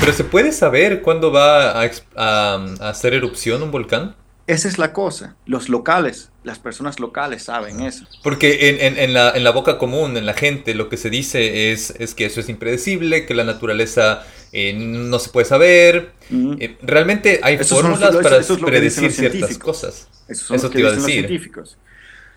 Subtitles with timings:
[0.00, 4.14] Pero ¿se puede saber cuándo va a, a hacer erupción un volcán?
[4.48, 5.36] Esa es la cosa.
[5.44, 8.06] Los locales, las personas locales saben eso.
[8.22, 11.70] Porque en, en, la, en, la, boca común, en la gente, lo que se dice
[11.70, 16.12] es, es que eso es impredecible, que la naturaleza eh, no se puede saber.
[16.30, 20.08] Eh, realmente hay fórmulas para predecir ciertas cosas.
[20.26, 21.26] Eso, eso te iba a decir.
[21.26, 21.76] científicos.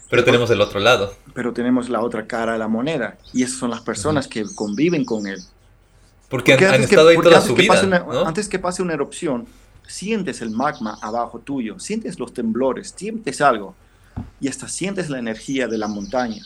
[0.09, 1.15] Pero, tenemos el otro lado.
[1.33, 3.17] Pero tenemos la otra cara de la moneda.
[3.31, 5.39] Y esas son las personas que conviven con él.
[6.31, 8.05] Porque, han, estado ahí toda su vida.
[8.25, 9.45] Antes que pase una erupción,
[9.85, 13.75] sientes el magma abajo tuyo, sientes los temblores, sientes algo
[14.39, 16.41] y hasta sientes la energía de la montaña.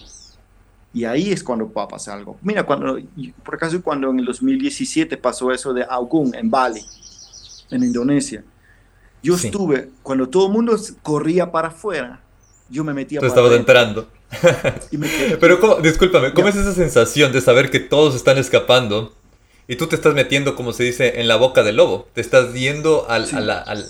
[0.91, 2.39] Y ahí es cuando va a pasar algo.
[2.41, 2.97] Mira, cuando,
[3.43, 6.83] por acaso cuando en el 2017 pasó eso de Augún en Bali,
[7.69, 8.43] en Indonesia,
[9.21, 12.21] yo estuve, cuando todo el mundo corría para afuera,
[12.69, 14.07] yo me metía Tú estabas entrando.
[15.39, 19.13] Pero, ¿cómo, discúlpame, ¿cómo es esa sensación de saber que todos están escapando
[19.67, 22.07] y tú te estás metiendo, como se dice, en la boca del lobo.
[22.13, 23.85] Te estás yendo al, al,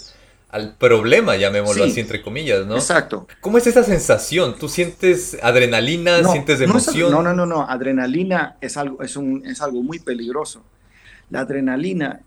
[0.49, 2.75] al, problema, llamémoslo así, entre comillas, ¿no?
[2.75, 3.27] Exacto.
[3.41, 4.57] ¿Cómo es esa sensación?
[4.57, 6.23] ¿Tú sientes adrenalina?
[6.23, 7.11] ¿Sientes emoción?
[7.11, 7.69] No, no, no, no.
[7.69, 10.63] Adrenalina es algo, es, un, es algo muy peligroso.
[11.29, 12.21] La adrenalina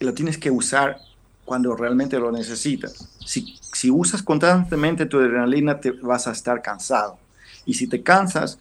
[0.00, 0.98] lo tienes que usar
[1.44, 3.08] cuando realmente lo necesitas.
[3.24, 7.18] Si, si usas constantemente tu adrenalina, te vas a estar cansado.
[7.64, 8.58] Y si te cansas,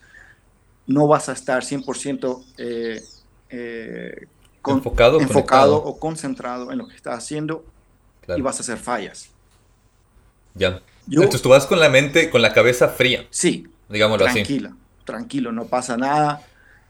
[0.86, 3.02] no vas a estar 100% eh,
[3.52, 4.28] eh,
[4.66, 7.66] enfocado, enfocado o concentrado en lo que estás haciendo
[8.36, 9.30] y vas a hacer fallas.
[10.56, 10.82] Ya.
[11.10, 13.26] Entonces tú vas con la mente, con la cabeza fría.
[13.30, 13.68] Sí.
[13.90, 14.78] Digámoslo tranquila, así.
[15.06, 16.42] Tranquilo, no pasa nada.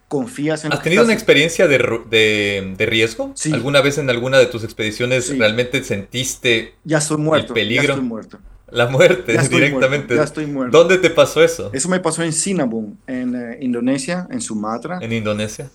[0.08, 3.32] Confías en ¿Has tenido una experiencia de, de, riesgo?
[3.34, 3.54] Sí.
[3.54, 7.84] ¿Alguna vez en alguna de tus expediciones realmente sentiste ya estoy muerto, el peligro?
[7.84, 8.40] Ya estoy muerto.
[8.72, 10.16] La muerte, directamente.
[10.16, 10.78] ya estoy muerto.
[10.78, 11.70] ¿Dónde te pasó eso?
[11.74, 15.00] Eso me pasó en Sinabung, en eh, Indonesia, en Sumatra.
[15.02, 15.70] ¿En Indonesia?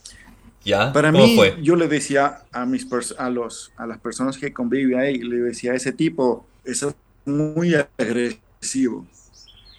[0.92, 2.86] Para mí, yo le decía a, mis
[3.19, 6.84] a, los, a las personas que conviven ahí, le decía, ese tipo es
[7.25, 9.06] muy agresivo.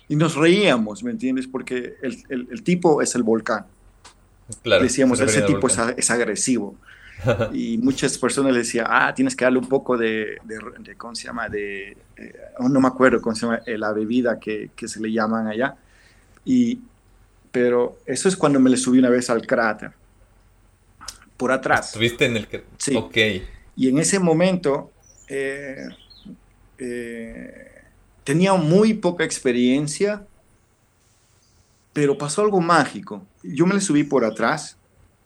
[0.07, 1.47] Y nos reíamos, ¿me entiendes?
[1.47, 3.65] Porque el, el, tipo es el volcán.
[4.63, 6.75] Claro, Decíamos, ese tipo es, es, agresivo.
[7.53, 11.25] y muchas personas le decían, ah, tienes que darle un poco de, de, ¿cómo se
[11.25, 11.49] llama?
[11.49, 15.11] De, eh, no me acuerdo cómo se llama, eh, la bebida que, que, se le
[15.11, 15.75] llaman allá.
[16.45, 16.79] Y,
[17.51, 19.91] pero eso es cuando me le subí una vez al cráter
[21.37, 21.87] por atrás.
[21.87, 22.63] ¿Estuviste en el que...?
[22.77, 22.95] Sí.
[22.95, 23.17] Ok.
[23.75, 24.91] Y en ese momento
[25.29, 25.87] eh,
[26.79, 27.71] eh,
[28.23, 30.25] tenía muy poca experiencia,
[31.93, 33.25] pero pasó algo mágico.
[33.43, 34.77] Yo me le subí por atrás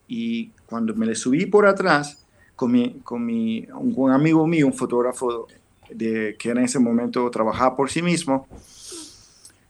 [0.07, 4.73] y cuando me le subí por atrás con, mi, con mi, un, amigo mío, un
[4.73, 5.47] fotógrafo
[5.89, 8.47] de, que en ese momento trabajaba por sí mismo,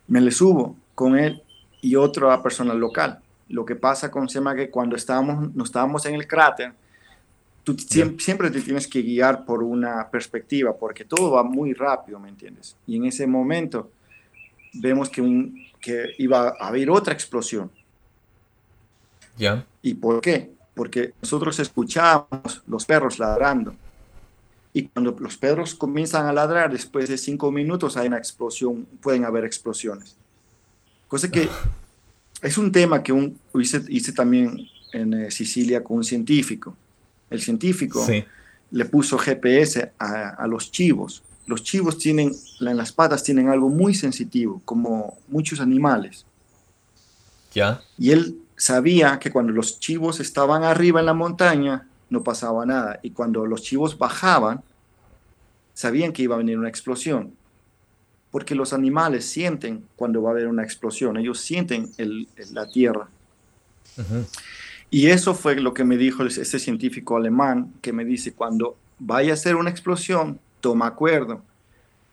[0.07, 1.41] me le subo con él
[1.81, 3.20] y otra persona local
[3.51, 6.73] lo que pasa con Sema que cuando estábamos, no estábamos en el cráter,
[7.63, 12.29] tú siempre, te tienes que guiar por una perspectiva, porque todo va muy rápido, ¿me
[12.29, 12.75] entiendes?
[12.88, 13.91] Y en ese momento
[14.73, 17.69] vemos que, un, que iba a haber otra explosión.
[19.38, 19.66] ¿Ya?
[19.81, 20.51] ¿Y por qué?
[20.73, 23.75] Porque nosotros escuchábamos los perros ladrando.
[24.73, 29.25] Y cuando los perros comienzan a ladrar, después de cinco minutos hay una explosión, pueden
[29.25, 30.16] haber explosiones.
[31.07, 31.50] Cosa que
[32.41, 36.75] es un tema que un, hice, también en eh, Sicilia con un científico.
[37.29, 38.06] El científico
[38.72, 41.24] le puso GPS a, los chivos.
[41.46, 46.25] Los chivos tienen, en las patas tienen algo muy sensitivo, como muchos animales.
[47.53, 47.81] ¿Ya?
[47.97, 53.00] Y él sabía que cuando los chivos estaban arriba en la montaña, no pasaba nada.
[53.01, 54.62] Y cuando los chivos bajaban,
[55.74, 57.34] sabían que iba a venir una explosión
[58.31, 61.92] porque los animales sienten cuando va a haber una explosión, ellos sienten
[62.53, 63.09] la tierra.
[64.90, 69.34] Y eso fue lo que me dijo ese científico alemán, que me dice, cuando vaya
[69.34, 71.42] a ser una explosión, toma acuerdo,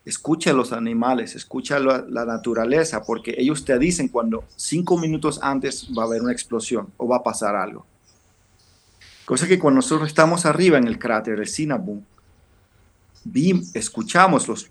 [0.04, 5.38] escucha a los animales, escucha la, la naturaleza, porque ellos te dicen cuando cinco minutos
[5.42, 7.86] antes va a haber una explosión o va a pasar algo.
[9.24, 12.00] Cosa que cuando nosotros estamos arriba en el cráter, el Sinabung,
[13.74, 14.70] escuchamos los,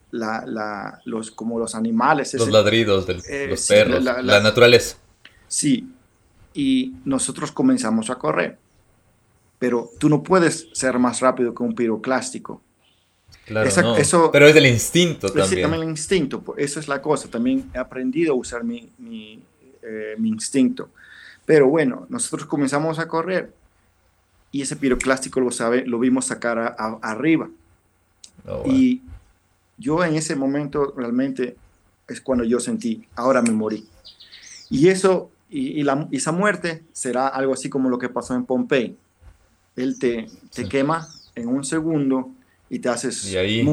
[1.06, 2.34] los, como los animales.
[2.34, 4.98] Los ladridos de eh, los perros, la, naturaleza.
[5.48, 5.90] Sí,
[6.54, 8.58] y nosotros comenzamos a correr.
[9.60, 12.62] Pero tú no puedes ser más rápido que un piroclástico.
[13.46, 15.48] Claro, eso, pero es del instinto también.
[15.48, 17.30] Sí, también el instinto, eso es la cosa.
[17.30, 19.42] También he aprendido a usar mi, mi,
[19.82, 20.90] eh, instinto.
[21.46, 23.54] Pero bueno, nosotros comenzamos a correr
[24.52, 27.50] y ese piroclástico lo, sabe, lo vimos sacar arriba.
[28.48, 29.02] Oh, y
[29.78, 31.56] yo en ese momento realmente
[32.08, 33.88] es cuando yo sentí, ahora me morí.
[34.70, 38.98] Y eso, y, la, esa muerte será algo así como lo que pasó en Pompey.
[39.76, 42.32] Él te, te quema en un segundo
[42.70, 43.64] y te haces y ahí